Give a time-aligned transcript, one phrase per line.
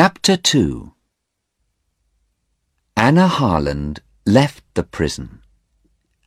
[0.00, 0.92] Chapter 2
[2.96, 5.42] Anna Harland left the prison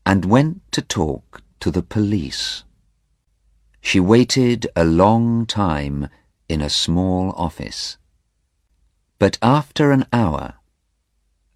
[0.06, 2.66] and went to talk to the police.
[3.80, 6.10] She waited a long time
[6.50, 7.98] in a small office.
[9.20, 10.56] But after an hour,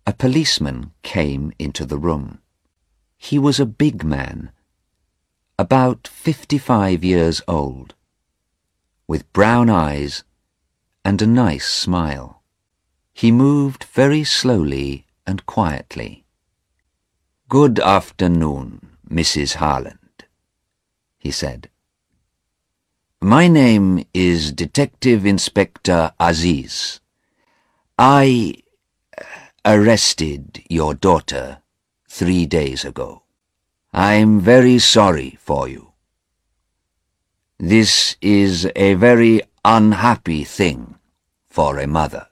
[0.08, 2.40] a policeman came into the room.
[3.18, 4.54] He was a big man,
[5.60, 7.94] about fifty-five years old,
[9.06, 10.24] with brown eyes
[11.06, 12.42] and a nice smile.
[13.14, 16.26] He moved very slowly and quietly.
[17.48, 19.56] Good afternoon, Mrs.
[19.56, 20.26] Harland,
[21.20, 21.70] he said.
[23.22, 27.00] My name is Detective Inspector Aziz.
[28.00, 28.56] I
[29.16, 29.24] uh,
[29.64, 31.60] arrested your daughter
[32.10, 33.22] three days ago.
[33.94, 35.94] I'm very sorry for you.
[37.60, 40.94] This is a very unhappy thing
[41.50, 42.28] for a mother.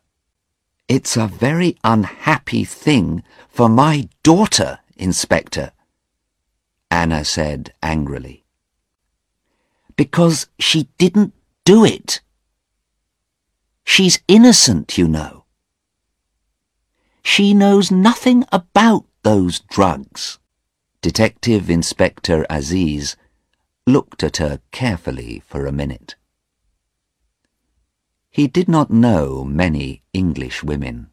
[0.87, 5.71] It's a very unhappy thing for my daughter, Inspector,
[6.91, 8.45] Anna said angrily.
[9.95, 11.33] Because she didn't
[11.65, 12.21] do it.
[13.83, 15.45] She's innocent, you know.
[17.23, 20.37] She knows nothing about those drugs.
[21.01, 23.15] Detective Inspector Aziz
[23.87, 26.15] looked at her carefully for a minute.
[28.33, 31.11] He did not know many English women.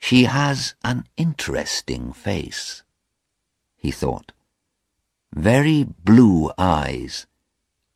[0.00, 2.82] She has an interesting face,
[3.76, 4.32] he thought.
[5.32, 7.28] Very blue eyes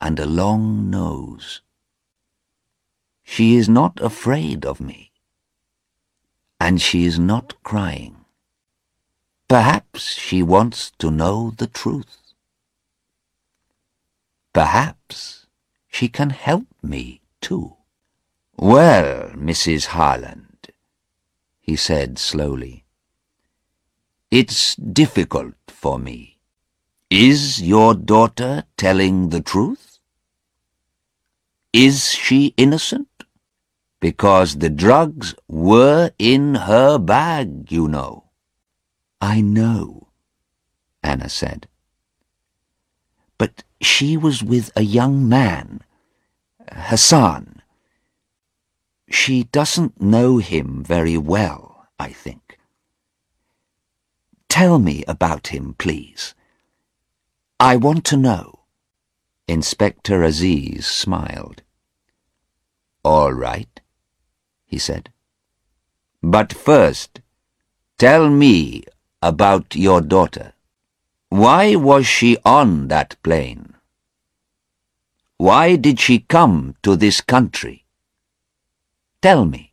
[0.01, 1.61] and a long nose.
[3.25, 5.11] She is not afraid of me
[6.61, 8.25] and she is not crying.
[9.49, 12.33] Perhaps she wants to know the truth.
[14.53, 15.47] Perhaps
[15.89, 17.77] she can help me too.
[18.57, 19.87] Well, Mrs.
[19.87, 20.71] Harland,
[21.61, 22.85] he said slowly,
[24.31, 26.39] it's difficult for me.
[27.11, 29.99] Is your daughter telling the truth?
[31.73, 33.09] Is she innocent?
[34.01, 38.25] because the drugs were in her bag, you know.
[39.21, 40.09] I know,
[41.03, 41.69] Anna said.
[43.37, 45.83] But she was with a young man,
[46.71, 47.63] Hassan.
[49.09, 52.59] She doesn't know him very well, I think.
[54.49, 56.35] Tell me about him, please.
[57.59, 58.61] I want to know.
[59.49, 61.63] Inspector Aziz smiled.
[63.05, 63.81] All right
[64.71, 65.11] he said.
[66.23, 67.21] But first,
[67.99, 68.85] tell me
[69.21, 70.53] about your daughter.
[71.29, 73.75] Why was she on that plane?
[75.41, 77.87] Why did she come to this country?
[79.23, 79.73] Tell me.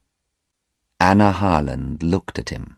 [0.97, 2.77] Anna Harland looked at him.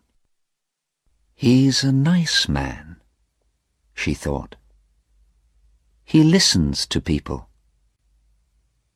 [1.36, 2.96] He's a nice man,
[3.94, 4.56] she thought.
[6.04, 7.48] He listens to people.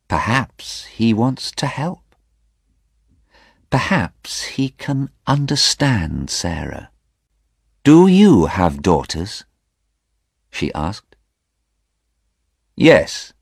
[0.08, 2.16] Perhaps he wants to help.
[3.70, 6.90] Perhaps he can understand Sarah.
[7.84, 9.44] Do you have daughters?
[10.50, 11.14] she asked.
[12.74, 13.33] Yes,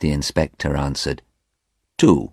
[0.00, 1.22] the inspector answered.
[1.96, 2.32] Two.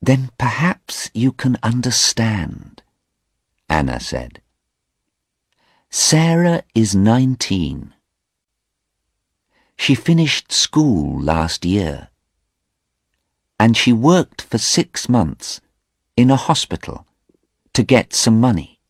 [0.00, 2.82] Then perhaps you can understand,
[3.68, 4.42] Anna said.
[5.90, 7.94] Sarah is nineteen.
[9.76, 12.08] She finished school last year,
[13.60, 15.60] and she worked for six months
[16.16, 17.06] in a hospital
[17.74, 18.80] to get some money.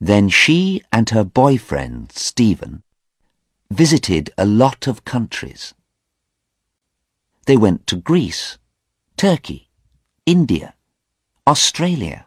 [0.00, 2.82] Then she and her boyfriend, Stephen,
[3.70, 5.74] visited a lot of countries.
[7.46, 8.58] They went to Greece,
[9.16, 9.70] Turkey,
[10.26, 10.74] India,
[11.46, 12.26] Australia.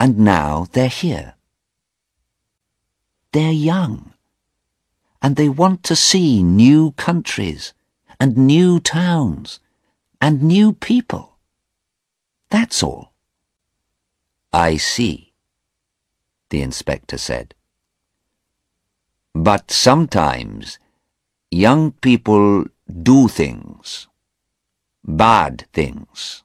[0.00, 1.34] And now they're here.
[3.32, 4.14] They're young,
[5.22, 7.72] and they want to see new countries
[8.18, 9.60] and new towns
[10.20, 11.36] and new people.
[12.50, 13.12] That's all.
[14.52, 15.34] I see,
[16.50, 17.54] the inspector said.
[19.34, 20.78] But sometimes
[21.50, 24.08] young people do things,
[25.04, 26.42] bad things,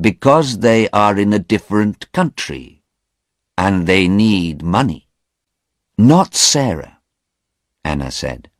[0.00, 2.82] because they are in a different country
[3.58, 5.08] and they need money.
[5.98, 6.98] Not Sarah,
[7.84, 8.50] Anna said,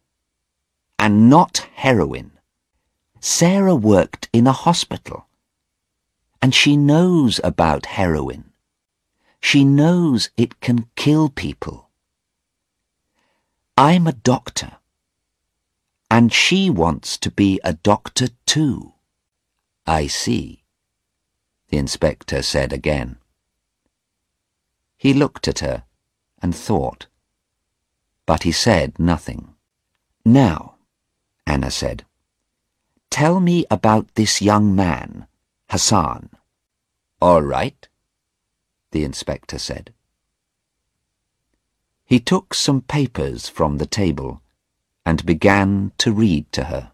[0.98, 2.32] and not heroin.
[3.20, 5.26] Sarah worked in a hospital
[6.42, 8.52] and she knows about heroin.
[9.40, 11.88] She knows it can kill people.
[13.76, 14.72] I'm a doctor,
[16.10, 18.94] and she wants to be a doctor too.
[19.86, 20.64] I see,
[21.68, 23.18] the inspector said again.
[24.96, 25.84] He looked at her
[26.42, 27.06] and thought,
[28.26, 29.54] but he said nothing.
[30.24, 30.74] Now,
[31.46, 32.04] Anna said,
[33.08, 35.26] tell me about this young man,
[35.70, 36.30] Hassan.
[37.20, 37.88] All right,
[38.90, 39.92] the inspector said.
[42.04, 44.42] He took some papers from the table
[45.10, 46.92] and began to read to her.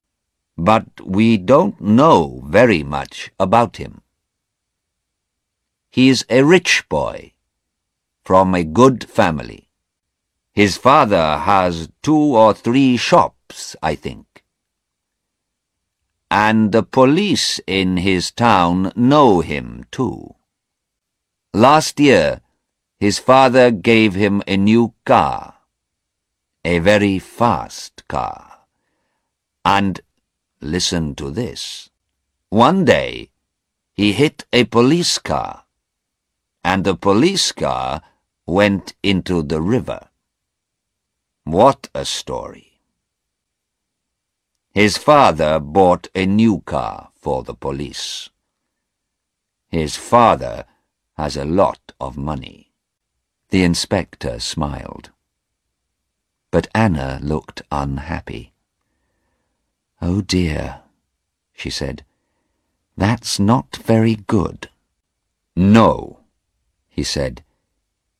[0.56, 4.00] But we don't know very much about him.
[5.90, 7.34] He is a rich boy
[8.24, 9.68] from a good family.
[10.54, 14.42] His father has two or three shops, I think.
[16.30, 20.36] And the police in his town know him too.
[21.52, 22.40] Last year,
[22.98, 25.55] his father gave him a new car,
[26.66, 28.58] a very fast car.
[29.64, 30.00] And
[30.60, 31.90] listen to this.
[32.48, 33.30] One day,
[33.94, 35.62] he hit a police car,
[36.64, 38.02] and the police car
[38.46, 40.08] went into the river.
[41.44, 42.80] What a story.
[44.74, 48.28] His father bought a new car for the police.
[49.68, 50.64] His father
[51.16, 52.72] has a lot of money.
[53.50, 55.12] The inspector smiled.
[56.56, 58.54] But Anna looked unhappy.
[60.00, 60.80] Oh dear,
[61.52, 62.02] she said.
[62.96, 64.70] That's not very good.
[65.54, 66.20] No,
[66.88, 67.44] he said.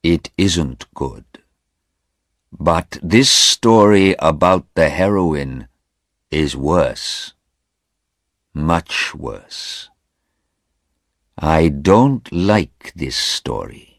[0.03, 1.25] It isn't good.
[2.53, 5.69] But this story about the heroin
[6.31, 7.32] is worse.
[8.53, 9.89] Much worse.
[11.39, 13.95] I don't like this story.